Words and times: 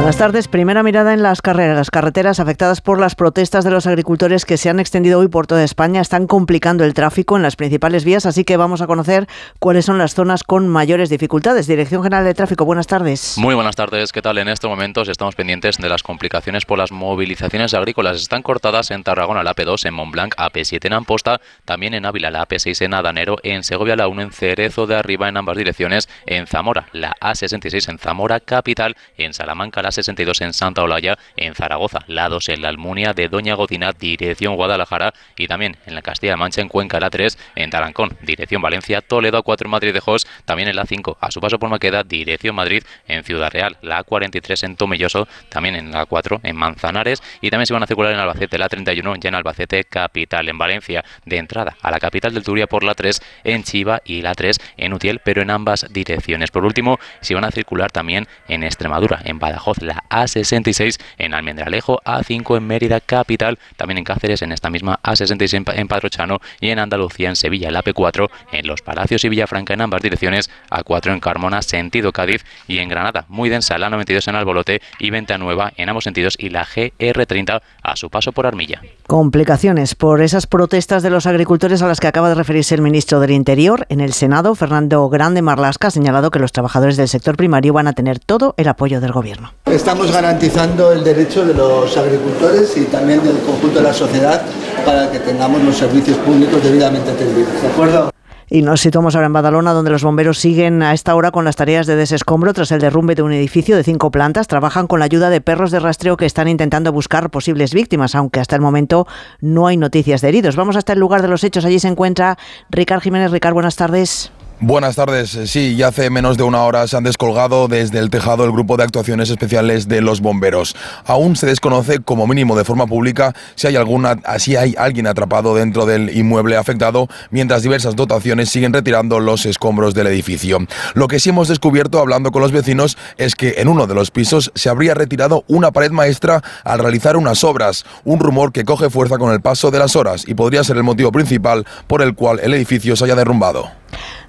Buenas 0.00 0.16
tardes. 0.16 0.48
Primera 0.48 0.82
mirada 0.82 1.12
en 1.12 1.22
las 1.22 1.42
carreras. 1.42 1.76
Las 1.76 1.90
carreteras 1.90 2.40
afectadas 2.40 2.80
por 2.80 2.98
las 2.98 3.14
protestas 3.14 3.66
de 3.66 3.70
los 3.70 3.86
agricultores 3.86 4.46
que 4.46 4.56
se 4.56 4.70
han 4.70 4.80
extendido 4.80 5.18
hoy 5.18 5.28
por 5.28 5.46
toda 5.46 5.62
España 5.62 6.00
están 6.00 6.26
complicando 6.26 6.84
el 6.84 6.94
tráfico 6.94 7.36
en 7.36 7.42
las 7.42 7.54
principales 7.54 8.06
vías, 8.06 8.24
así 8.24 8.44
que 8.44 8.56
vamos 8.56 8.80
a 8.80 8.86
conocer 8.86 9.28
cuáles 9.58 9.84
son 9.84 9.98
las 9.98 10.14
zonas 10.14 10.42
con 10.42 10.68
mayores 10.68 11.10
dificultades. 11.10 11.66
Dirección 11.66 12.02
General 12.02 12.24
de 12.24 12.32
Tráfico, 12.32 12.64
buenas 12.64 12.86
tardes. 12.86 13.36
Muy 13.36 13.54
buenas 13.54 13.76
tardes. 13.76 14.10
¿Qué 14.10 14.22
tal? 14.22 14.38
En 14.38 14.48
estos 14.48 14.70
momentos 14.70 15.06
estamos 15.06 15.34
pendientes 15.34 15.76
de 15.76 15.88
las 15.90 16.02
complicaciones 16.02 16.64
por 16.64 16.78
las 16.78 16.92
movilizaciones 16.92 17.74
agrícolas. 17.74 18.16
Están 18.16 18.42
cortadas 18.42 18.90
en 18.92 19.02
Tarragona 19.02 19.42
la 19.42 19.54
AP2, 19.54 19.84
en 19.84 19.92
Montblanc, 19.92 20.34
AP7 20.34 20.86
en 20.86 20.94
Amposta, 20.94 21.42
también 21.66 21.92
en 21.92 22.06
Ávila 22.06 22.30
la 22.30 22.48
AP6 22.48 22.86
en 22.86 22.94
Adanero, 22.94 23.36
en 23.42 23.64
Segovia 23.64 23.96
la 23.96 24.08
1 24.08 24.22
en 24.22 24.32
Cerezo 24.32 24.86
de 24.86 24.96
Arriba 24.96 25.28
en 25.28 25.36
ambas 25.36 25.58
direcciones, 25.58 26.08
en 26.24 26.46
Zamora 26.46 26.88
la 26.92 27.12
A66 27.20 27.90
en 27.90 27.98
Zamora 27.98 28.40
capital, 28.40 28.96
en 29.18 29.34
Salamanca 29.34 29.82
la 29.82 29.89
62 29.92 30.40
en 30.40 30.52
Santa 30.52 30.82
Olaya, 30.82 31.18
en 31.36 31.54
Zaragoza, 31.54 32.00
la 32.06 32.28
2 32.28 32.48
en 32.50 32.62
la 32.62 32.68
Almunia 32.68 33.12
de 33.12 33.28
Doña 33.28 33.54
Godina, 33.54 33.92
dirección 33.92 34.56
Guadalajara, 34.56 35.14
y 35.36 35.46
también 35.46 35.76
en 35.86 35.94
la 35.94 36.02
Castilla-La 36.02 36.36
Mancha, 36.36 36.60
en 36.60 36.68
Cuenca, 36.68 37.00
la 37.00 37.10
3, 37.10 37.38
en 37.56 37.70
Tarancón, 37.70 38.16
dirección 38.22 38.62
Valencia, 38.62 39.00
Toledo 39.00 39.38
a 39.38 39.42
4 39.42 39.66
en 39.66 39.70
Madrid 39.70 39.92
de 39.92 40.00
Jos, 40.00 40.26
también 40.44 40.68
en 40.68 40.76
la 40.76 40.86
5, 40.86 41.18
a 41.20 41.30
su 41.30 41.40
paso 41.40 41.58
por 41.58 41.68
Maqueda, 41.68 42.02
dirección 42.02 42.54
Madrid, 42.54 42.82
en 43.06 43.24
Ciudad 43.24 43.50
Real, 43.50 43.76
la 43.82 44.04
A43 44.04 44.64
en 44.64 44.76
Tomelloso, 44.76 45.28
también 45.48 45.76
en 45.76 45.90
la 45.90 46.06
4 46.06 46.40
en 46.42 46.56
Manzanares, 46.56 47.22
y 47.40 47.50
también 47.50 47.66
se 47.66 47.72
van 47.72 47.82
a 47.82 47.86
circular 47.86 48.12
en 48.12 48.18
Albacete, 48.18 48.58
la 48.58 48.68
31 48.68 49.16
ya 49.16 49.28
en 49.28 49.34
Albacete 49.34 49.84
capital, 49.84 50.48
en 50.48 50.58
Valencia, 50.58 51.04
de 51.24 51.36
entrada 51.36 51.76
a 51.82 51.90
la 51.90 51.98
capital 51.98 52.34
del 52.34 52.42
Turia 52.42 52.66
por 52.66 52.84
la 52.84 52.94
3, 52.94 53.20
en 53.44 53.62
Chiva 53.62 54.00
y 54.04 54.22
la 54.22 54.34
3 54.34 54.58
en 54.76 54.92
Utiel, 54.92 55.20
pero 55.24 55.42
en 55.42 55.50
ambas 55.50 55.86
direcciones. 55.90 56.50
Por 56.50 56.64
último, 56.64 56.98
se 57.20 57.34
van 57.34 57.44
a 57.44 57.50
circular 57.50 57.90
también 57.90 58.26
en 58.48 58.62
Extremadura, 58.62 59.20
en 59.24 59.38
Badajoz, 59.38 59.79
la 59.82 60.04
A66 60.10 61.00
en 61.18 61.34
Almendralejo, 61.34 62.00
A5 62.04 62.56
en 62.56 62.66
Mérida 62.66 63.00
capital, 63.00 63.58
también 63.76 63.98
en 63.98 64.04
Cáceres 64.04 64.42
en 64.42 64.52
esta 64.52 64.70
misma 64.70 65.00
A66 65.02 65.74
en 65.74 65.88
Padrochano 65.88 66.40
y 66.60 66.70
en 66.70 66.78
Andalucía 66.78 67.28
en 67.28 67.36
Sevilla 67.36 67.70
la 67.70 67.82
AP4 67.82 68.30
en 68.52 68.66
Los 68.66 68.82
Palacios 68.82 69.24
y 69.24 69.28
Villafranca 69.28 69.74
en 69.74 69.82
ambas 69.82 70.02
direcciones, 70.02 70.50
A4 70.70 71.12
en 71.12 71.20
Carmona 71.20 71.62
sentido 71.62 72.12
Cádiz 72.12 72.44
y 72.66 72.78
en 72.78 72.88
Granada 72.88 73.24
muy 73.28 73.48
densa 73.48 73.78
la 73.78 73.90
92 73.90 74.28
en 74.28 74.34
Albolote 74.34 74.82
y 74.98 75.10
Venta 75.10 75.38
Nueva 75.38 75.72
en 75.76 75.88
ambos 75.88 76.04
sentidos 76.04 76.36
y 76.38 76.50
la 76.50 76.64
GR30 76.64 77.62
a 77.90 77.96
su 77.96 78.10
paso 78.10 78.32
por 78.32 78.46
Armilla. 78.46 78.80
Complicaciones 79.06 79.94
por 79.94 80.22
esas 80.22 80.46
protestas 80.46 81.02
de 81.02 81.10
los 81.10 81.26
agricultores 81.26 81.82
a 81.82 81.88
las 81.88 82.00
que 82.00 82.06
acaba 82.06 82.28
de 82.28 82.34
referirse 82.34 82.74
el 82.74 82.82
ministro 82.82 83.20
del 83.20 83.32
Interior 83.32 83.86
en 83.88 84.00
el 84.00 84.12
Senado, 84.12 84.54
Fernando 84.54 85.08
Grande 85.08 85.42
Marlasca, 85.42 85.88
ha 85.88 85.90
señalado 85.90 86.30
que 86.30 86.38
los 86.38 86.52
trabajadores 86.52 86.96
del 86.96 87.08
sector 87.08 87.36
primario 87.36 87.72
van 87.72 87.86
a 87.86 87.92
tener 87.92 88.18
todo 88.18 88.54
el 88.56 88.68
apoyo 88.68 89.00
del 89.00 89.12
gobierno. 89.12 89.52
Estamos 89.66 90.12
garantizando 90.12 90.92
el 90.92 91.04
derecho 91.04 91.44
de 91.44 91.54
los 91.54 91.96
agricultores 91.96 92.76
y 92.76 92.84
también 92.84 93.22
del 93.22 93.38
conjunto 93.38 93.78
de 93.78 93.84
la 93.84 93.92
sociedad 93.92 94.42
para 94.84 95.10
que 95.10 95.18
tengamos 95.18 95.62
los 95.62 95.76
servicios 95.76 96.16
públicos 96.18 96.62
debidamente 96.62 97.10
atendidos. 97.10 97.60
¿De 97.60 97.68
acuerdo? 97.68 98.10
Y 98.52 98.62
nos 98.62 98.80
situamos 98.80 99.14
ahora 99.14 99.28
en 99.28 99.32
Badalona, 99.32 99.72
donde 99.72 99.92
los 99.92 100.02
bomberos 100.02 100.38
siguen 100.38 100.82
a 100.82 100.92
esta 100.92 101.14
hora 101.14 101.30
con 101.30 101.44
las 101.44 101.54
tareas 101.54 101.86
de 101.86 101.94
desescombro 101.94 102.52
tras 102.52 102.72
el 102.72 102.80
derrumbe 102.80 103.14
de 103.14 103.22
un 103.22 103.32
edificio 103.32 103.76
de 103.76 103.84
cinco 103.84 104.10
plantas. 104.10 104.48
Trabajan 104.48 104.88
con 104.88 104.98
la 104.98 105.04
ayuda 105.04 105.30
de 105.30 105.40
perros 105.40 105.70
de 105.70 105.78
rastreo 105.78 106.16
que 106.16 106.26
están 106.26 106.48
intentando 106.48 106.92
buscar 106.92 107.30
posibles 107.30 107.72
víctimas, 107.72 108.16
aunque 108.16 108.40
hasta 108.40 108.56
el 108.56 108.60
momento 108.60 109.06
no 109.40 109.68
hay 109.68 109.76
noticias 109.76 110.20
de 110.20 110.30
heridos. 110.30 110.56
Vamos 110.56 110.74
hasta 110.74 110.94
el 110.94 110.98
lugar 110.98 111.22
de 111.22 111.28
los 111.28 111.44
hechos. 111.44 111.64
Allí 111.64 111.78
se 111.78 111.86
encuentra 111.86 112.38
Ricard 112.70 113.02
Jiménez. 113.02 113.30
Ricard, 113.30 113.54
buenas 113.54 113.76
tardes. 113.76 114.32
Buenas 114.62 114.94
tardes. 114.94 115.30
Sí, 115.46 115.74
ya 115.74 115.88
hace 115.88 116.10
menos 116.10 116.36
de 116.36 116.42
una 116.42 116.62
hora 116.64 116.86
se 116.86 116.94
han 116.94 117.02
descolgado 117.02 117.66
desde 117.66 117.98
el 117.98 118.10
tejado 118.10 118.44
el 118.44 118.52
grupo 118.52 118.76
de 118.76 118.84
actuaciones 118.84 119.30
especiales 119.30 119.88
de 119.88 120.02
los 120.02 120.20
bomberos. 120.20 120.76
Aún 121.06 121.34
se 121.34 121.46
desconoce, 121.46 122.00
como 122.00 122.26
mínimo 122.26 122.54
de 122.54 122.66
forma 122.66 122.86
pública, 122.86 123.34
si 123.54 123.68
hay 123.68 123.76
alguna, 123.76 124.18
si 124.38 124.56
hay 124.56 124.74
alguien 124.76 125.06
atrapado 125.06 125.54
dentro 125.54 125.86
del 125.86 126.14
inmueble 126.14 126.58
afectado, 126.58 127.08
mientras 127.30 127.62
diversas 127.62 127.96
dotaciones 127.96 128.50
siguen 128.50 128.74
retirando 128.74 129.18
los 129.18 129.46
escombros 129.46 129.94
del 129.94 130.08
edificio. 130.08 130.58
Lo 130.92 131.08
que 131.08 131.20
sí 131.20 131.30
hemos 131.30 131.48
descubierto 131.48 131.98
hablando 131.98 132.30
con 132.30 132.42
los 132.42 132.52
vecinos 132.52 132.98
es 133.16 133.36
que 133.36 133.54
en 133.56 133.68
uno 133.68 133.86
de 133.86 133.94
los 133.94 134.10
pisos 134.10 134.52
se 134.54 134.68
habría 134.68 134.92
retirado 134.92 135.42
una 135.48 135.70
pared 135.70 135.90
maestra 135.90 136.42
al 136.64 136.80
realizar 136.80 137.16
unas 137.16 137.44
obras, 137.44 137.86
un 138.04 138.20
rumor 138.20 138.52
que 138.52 138.66
coge 138.66 138.90
fuerza 138.90 139.16
con 139.16 139.32
el 139.32 139.40
paso 139.40 139.70
de 139.70 139.78
las 139.78 139.96
horas 139.96 140.28
y 140.28 140.34
podría 140.34 140.62
ser 140.64 140.76
el 140.76 140.82
motivo 140.82 141.10
principal 141.12 141.66
por 141.86 142.02
el 142.02 142.14
cual 142.14 142.40
el 142.42 142.52
edificio 142.52 142.94
se 142.94 143.06
haya 143.06 143.14
derrumbado. 143.14 143.70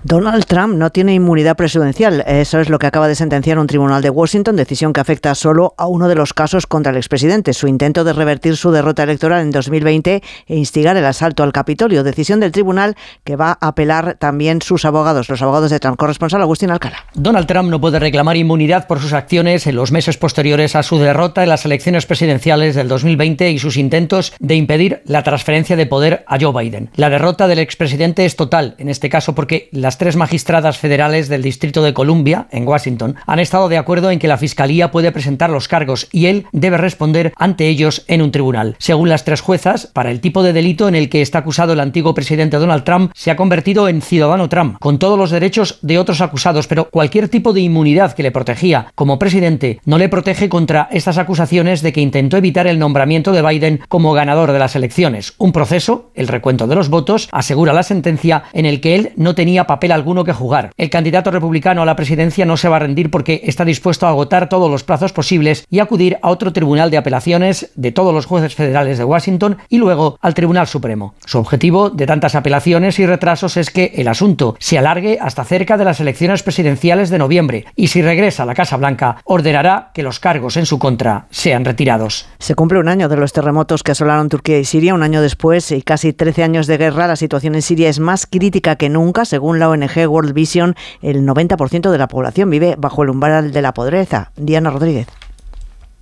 Donald 0.03 0.45
Trump 0.45 0.75
no 0.77 0.89
tiene 0.89 1.13
inmunidad 1.13 1.55
presidencial. 1.55 2.23
Eso 2.25 2.59
es 2.59 2.69
lo 2.69 2.79
que 2.79 2.87
acaba 2.87 3.07
de 3.07 3.13
sentenciar 3.13 3.59
un 3.59 3.67
tribunal 3.67 4.01
de 4.01 4.09
Washington, 4.09 4.55
decisión 4.55 4.93
que 4.93 4.99
afecta 4.99 5.35
solo 5.35 5.75
a 5.77 5.85
uno 5.85 6.07
de 6.07 6.15
los 6.15 6.33
casos 6.33 6.65
contra 6.65 6.91
el 6.91 6.97
expresidente, 6.97 7.53
su 7.53 7.67
intento 7.67 8.03
de 8.03 8.13
revertir 8.13 8.57
su 8.57 8.71
derrota 8.71 9.03
electoral 9.03 9.41
en 9.41 9.51
2020 9.51 10.23
e 10.47 10.55
instigar 10.55 10.97
el 10.97 11.05
asalto 11.05 11.43
al 11.43 11.53
Capitolio. 11.53 12.03
Decisión 12.03 12.39
del 12.39 12.51
tribunal 12.51 12.95
que 13.23 13.35
va 13.35 13.59
a 13.61 13.67
apelar 13.67 14.15
también 14.15 14.63
sus 14.63 14.85
abogados, 14.85 15.29
los 15.29 15.41
abogados 15.43 15.69
de 15.69 15.79
Trump. 15.79 15.97
Corresponsal 15.97 16.41
Agustín 16.41 16.71
Alcalá. 16.71 17.05
Donald 17.13 17.45
Trump 17.45 17.69
no 17.69 17.79
puede 17.79 17.99
reclamar 17.99 18.37
inmunidad 18.37 18.87
por 18.87 18.99
sus 18.99 19.13
acciones 19.13 19.67
en 19.67 19.75
los 19.75 19.91
meses 19.91 20.17
posteriores 20.17 20.75
a 20.75 20.81
su 20.81 20.97
derrota 20.97 21.43
en 21.43 21.49
las 21.49 21.65
elecciones 21.65 22.07
presidenciales 22.07 22.73
del 22.73 22.87
2020 22.87 23.51
y 23.51 23.59
sus 23.59 23.77
intentos 23.77 24.33
de 24.39 24.55
impedir 24.55 25.03
la 25.05 25.21
transferencia 25.21 25.75
de 25.75 25.85
poder 25.85 26.23
a 26.25 26.39
Joe 26.39 26.63
Biden. 26.63 26.89
La 26.95 27.11
derrota 27.11 27.47
del 27.47 27.59
expresidente 27.59 28.25
es 28.25 28.35
total, 28.35 28.73
en 28.79 28.89
este 28.89 29.07
caso 29.07 29.35
porque 29.35 29.69
las 29.91 29.97
tres 29.97 30.15
magistradas 30.15 30.77
federales 30.77 31.27
del 31.27 31.41
Distrito 31.41 31.83
de 31.83 31.93
Columbia, 31.93 32.47
en 32.51 32.65
Washington, 32.65 33.17
han 33.27 33.39
estado 33.39 33.67
de 33.67 33.77
acuerdo 33.77 34.09
en 34.09 34.19
que 34.19 34.29
la 34.29 34.37
Fiscalía 34.37 34.89
puede 34.89 35.11
presentar 35.11 35.49
los 35.49 35.67
cargos 35.67 36.07
y 36.13 36.27
él 36.27 36.45
debe 36.53 36.77
responder 36.77 37.33
ante 37.35 37.67
ellos 37.67 38.05
en 38.07 38.21
un 38.21 38.31
tribunal. 38.31 38.77
Según 38.79 39.09
las 39.09 39.25
tres 39.25 39.41
juezas, 39.41 39.87
para 39.87 40.09
el 40.09 40.21
tipo 40.21 40.43
de 40.43 40.53
delito 40.53 40.87
en 40.87 40.95
el 40.95 41.09
que 41.09 41.21
está 41.21 41.39
acusado 41.39 41.73
el 41.73 41.81
antiguo 41.81 42.13
presidente 42.13 42.55
Donald 42.55 42.85
Trump, 42.85 43.11
se 43.13 43.31
ha 43.31 43.35
convertido 43.35 43.89
en 43.89 44.01
ciudadano 44.01 44.47
Trump, 44.47 44.77
con 44.79 44.97
todos 44.97 45.19
los 45.19 45.29
derechos 45.29 45.79
de 45.81 45.99
otros 45.99 46.21
acusados, 46.21 46.67
pero 46.67 46.89
cualquier 46.89 47.27
tipo 47.27 47.51
de 47.51 47.59
inmunidad 47.59 48.13
que 48.13 48.23
le 48.23 48.31
protegía 48.31 48.93
como 48.95 49.19
presidente 49.19 49.81
no 49.83 49.97
le 49.97 50.07
protege 50.07 50.47
contra 50.47 50.87
estas 50.93 51.17
acusaciones 51.17 51.81
de 51.81 51.91
que 51.91 51.99
intentó 51.99 52.37
evitar 52.37 52.65
el 52.65 52.79
nombramiento 52.79 53.33
de 53.33 53.41
Biden 53.41 53.81
como 53.89 54.13
ganador 54.13 54.53
de 54.53 54.59
las 54.59 54.77
elecciones. 54.77 55.33
Un 55.37 55.51
proceso, 55.51 56.11
el 56.15 56.29
recuento 56.29 56.65
de 56.65 56.75
los 56.75 56.87
votos, 56.87 57.27
asegura 57.33 57.73
la 57.73 57.83
sentencia 57.83 58.43
en 58.53 58.65
el 58.65 58.79
que 58.79 58.95
él 58.95 59.11
no 59.17 59.35
tenía 59.35 59.67
papel 59.67 59.80
alguno 59.89 60.23
que 60.23 60.33
jugar. 60.33 60.71
El 60.77 60.89
candidato 60.89 61.31
republicano 61.31 61.81
a 61.81 61.85
la 61.85 61.95
presidencia 61.95 62.45
no 62.45 62.57
se 62.57 62.69
va 62.69 62.75
a 62.75 62.79
rendir 62.79 63.09
porque 63.09 63.41
está 63.45 63.65
dispuesto 63.65 64.05
a 64.05 64.09
agotar 64.09 64.49
todos 64.49 64.69
los 64.69 64.83
plazos 64.83 65.13
posibles 65.13 65.65
y 65.69 65.79
acudir 65.79 66.17
a 66.21 66.29
otro 66.29 66.53
tribunal 66.53 66.91
de 66.91 66.97
apelaciones 66.97 67.71
de 67.75 67.91
todos 67.91 68.13
los 68.13 68.25
jueces 68.25 68.55
federales 68.55 68.97
de 68.97 69.03
Washington 69.03 69.57
y 69.69 69.77
luego 69.77 70.17
al 70.21 70.33
Tribunal 70.33 70.67
Supremo. 70.67 71.15
Su 71.25 71.39
objetivo 71.39 71.89
de 71.89 72.05
tantas 72.05 72.35
apelaciones 72.35 72.99
y 72.99 73.05
retrasos 73.05 73.57
es 73.57 73.71
que 73.71 73.93
el 73.95 74.07
asunto 74.07 74.55
se 74.59 74.77
alargue 74.77 75.17
hasta 75.21 75.43
cerca 75.43 75.77
de 75.77 75.85
las 75.85 75.99
elecciones 75.99 76.43
presidenciales 76.43 77.09
de 77.09 77.17
noviembre 77.17 77.65
y 77.75 77.87
si 77.87 78.01
regresa 78.01 78.43
a 78.43 78.45
la 78.45 78.55
Casa 78.55 78.77
Blanca 78.77 79.17
ordenará 79.23 79.91
que 79.93 80.03
los 80.03 80.19
cargos 80.19 80.57
en 80.57 80.65
su 80.65 80.79
contra 80.79 81.27
sean 81.29 81.65
retirados. 81.65 82.27
Se 82.39 82.55
cumple 82.55 82.79
un 82.79 82.89
año 82.89 83.09
de 83.09 83.17
los 83.17 83.33
terremotos 83.33 83.83
que 83.83 83.91
asolaron 83.91 84.29
Turquía 84.29 84.59
y 84.59 84.65
Siria. 84.65 84.93
Un 84.93 85.03
año 85.03 85.21
después 85.21 85.71
y 85.71 85.81
casi 85.81 86.13
13 86.13 86.43
años 86.43 86.67
de 86.67 86.77
guerra, 86.77 87.07
la 87.07 87.15
situación 87.15 87.55
en 87.55 87.61
Siria 87.61 87.89
es 87.89 87.99
más 87.99 88.25
crítica 88.25 88.75
que 88.75 88.89
nunca, 88.89 89.25
según 89.25 89.59
la 89.59 89.69
ONG 89.71 90.07
World 90.07 90.33
Vision, 90.33 90.75
el 91.01 91.25
90% 91.25 91.89
de 91.89 91.97
la 91.97 92.07
población 92.07 92.49
vive 92.49 92.75
bajo 92.77 93.03
el 93.03 93.09
umbral 93.09 93.51
de 93.51 93.61
la 93.61 93.73
pobreza. 93.73 94.31
Diana 94.35 94.69
Rodríguez. 94.69 95.07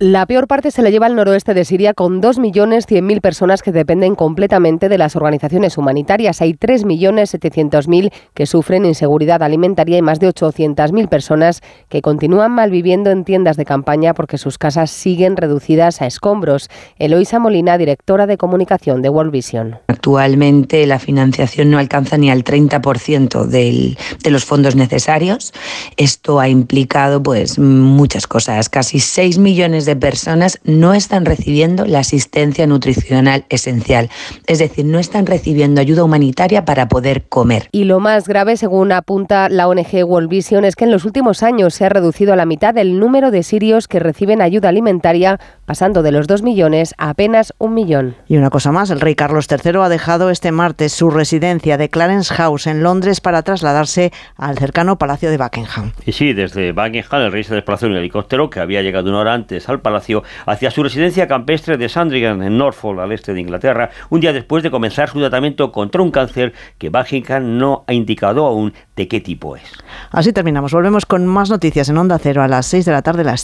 La 0.02 0.24
peor 0.24 0.46
parte 0.48 0.70
se 0.70 0.80
la 0.80 0.88
lleva 0.88 1.04
al 1.04 1.14
noroeste 1.14 1.52
de 1.52 1.62
Siria 1.66 1.92
con 1.92 2.22
2.100.000 2.22 3.20
personas 3.20 3.60
que 3.60 3.70
dependen 3.70 4.14
completamente 4.14 4.88
de 4.88 4.96
las 4.96 5.14
organizaciones 5.14 5.76
humanitarias. 5.76 6.40
Hay 6.40 6.54
3.700.000 6.54 8.10
que 8.32 8.46
sufren 8.46 8.86
inseguridad 8.86 9.42
alimentaria 9.42 9.98
y 9.98 10.00
más 10.00 10.18
de 10.18 10.28
800.000 10.28 11.06
personas 11.10 11.60
que 11.90 12.00
continúan 12.00 12.52
malviviendo 12.52 13.10
en 13.10 13.26
tiendas 13.26 13.58
de 13.58 13.66
campaña 13.66 14.14
porque 14.14 14.38
sus 14.38 14.56
casas 14.56 14.90
siguen 14.90 15.36
reducidas 15.36 16.00
a 16.00 16.06
escombros. 16.06 16.70
Eloisa 16.98 17.38
Molina, 17.38 17.76
directora 17.76 18.26
de 18.26 18.38
comunicación 18.38 19.02
de 19.02 19.10
World 19.10 19.32
Vision. 19.32 19.80
Actualmente 19.88 20.86
la 20.86 20.98
financiación 20.98 21.68
no 21.70 21.78
alcanza 21.78 22.16
ni 22.16 22.30
al 22.30 22.42
30% 22.42 23.44
del, 23.44 23.98
de 24.24 24.30
los 24.30 24.46
fondos 24.46 24.76
necesarios. 24.76 25.52
Esto 25.98 26.40
ha 26.40 26.48
implicado 26.48 27.22
pues 27.22 27.58
muchas 27.58 28.26
cosas, 28.26 28.70
casi 28.70 28.98
6 28.98 29.36
millones 29.36 29.84
de 29.84 29.89
de 29.90 29.96
personas 29.96 30.60
no 30.62 30.94
están 30.94 31.24
recibiendo 31.24 31.84
la 31.84 31.98
asistencia 31.98 32.66
nutricional 32.68 33.44
esencial, 33.48 34.08
es 34.46 34.60
decir, 34.60 34.84
no 34.84 35.00
están 35.00 35.26
recibiendo 35.26 35.80
ayuda 35.80 36.04
humanitaria 36.04 36.64
para 36.64 36.86
poder 36.88 37.24
comer. 37.24 37.68
Y 37.72 37.84
lo 37.84 37.98
más 37.98 38.28
grave, 38.28 38.56
según 38.56 38.92
apunta 38.92 39.48
la 39.48 39.66
ONG 39.66 40.04
World 40.04 40.28
Vision, 40.28 40.64
es 40.64 40.76
que 40.76 40.84
en 40.84 40.92
los 40.92 41.04
últimos 41.04 41.42
años 41.42 41.74
se 41.74 41.84
ha 41.84 41.88
reducido 41.88 42.32
a 42.32 42.36
la 42.36 42.46
mitad 42.46 42.78
el 42.78 43.00
número 43.00 43.32
de 43.32 43.42
sirios 43.42 43.88
que 43.88 43.98
reciben 43.98 44.42
ayuda 44.42 44.68
alimentaria, 44.68 45.40
pasando 45.66 46.02
de 46.02 46.12
los 46.12 46.28
2 46.28 46.42
millones 46.42 46.94
a 46.98 47.10
apenas 47.10 47.52
un 47.58 47.74
millón. 47.74 48.14
Y 48.28 48.36
una 48.36 48.50
cosa 48.50 48.70
más, 48.70 48.90
el 48.90 49.00
rey 49.00 49.16
Carlos 49.16 49.48
III 49.50 49.80
ha 49.82 49.88
dejado 49.88 50.30
este 50.30 50.52
martes 50.52 50.92
su 50.92 51.10
residencia 51.10 51.76
de 51.76 51.88
Clarence 51.88 52.32
House 52.34 52.68
en 52.68 52.84
Londres 52.84 53.20
para 53.20 53.42
trasladarse 53.42 54.12
al 54.36 54.56
cercano 54.56 54.98
Palacio 54.98 55.30
de 55.30 55.36
Buckingham. 55.36 55.92
Y 56.06 56.12
sí, 56.12 56.32
desde 56.32 56.70
Buckingham 56.70 57.22
el 57.22 57.32
rey 57.32 57.42
se 57.42 57.54
desplazó 57.54 57.86
en 57.86 57.92
un 57.92 57.98
helicóptero 57.98 58.48
que 58.50 58.60
había 58.60 58.82
llegado 58.82 59.10
una 59.10 59.18
hora 59.18 59.34
antes 59.34 59.68
al 59.68 59.79
palacio 59.80 60.22
hacia 60.46 60.70
su 60.70 60.82
residencia 60.82 61.28
campestre 61.28 61.76
de 61.76 61.88
Sandringham 61.88 62.42
en 62.42 62.58
Norfolk, 62.58 63.00
al 63.00 63.12
este 63.12 63.32
de 63.32 63.40
Inglaterra, 63.40 63.90
un 64.08 64.20
día 64.20 64.32
después 64.32 64.62
de 64.62 64.70
comenzar 64.70 65.08
su 65.08 65.18
tratamiento 65.18 65.72
contra 65.72 66.02
un 66.02 66.10
cáncer 66.10 66.52
que 66.78 66.88
Buckingham 66.88 67.58
no 67.58 67.84
ha 67.86 67.92
indicado 67.92 68.46
aún 68.46 68.72
de 68.96 69.06
qué 69.06 69.20
tipo 69.20 69.56
es. 69.56 69.62
Así 70.10 70.32
terminamos. 70.32 70.72
Volvemos 70.72 71.06
con 71.06 71.26
más 71.26 71.50
noticias 71.50 71.88
en 71.88 71.98
Onda 71.98 72.18
Cero 72.18 72.42
a 72.42 72.48
las 72.48 72.66
6 72.66 72.84
de 72.84 72.92
la 72.92 73.02
tarde, 73.02 73.22
las 73.22 73.38